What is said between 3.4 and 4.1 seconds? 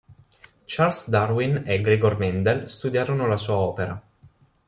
opera.